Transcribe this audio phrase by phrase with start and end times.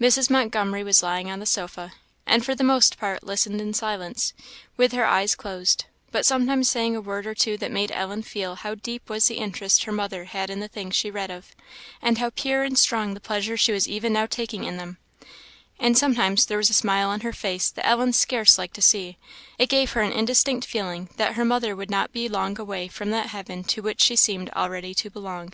[0.00, 0.30] Mrs.
[0.30, 1.92] Montgomery was lying on the sofa,
[2.24, 4.32] and for the most part listened in silence,
[4.78, 8.54] with her eyes closed, but sometimes saying a word or two that made Ellen feel
[8.54, 11.54] how deep was the interest her mother had in the things she read of,
[12.00, 14.96] and how pure and strong the pleasure she was even now taking in them;
[15.78, 19.18] and sometimes there was a smile on her face that Ellen scarce liked to see;
[19.58, 23.10] it gave her an indistinct feeling that her mother would not be long away from
[23.10, 25.52] that heaven to which she seemed already to belong.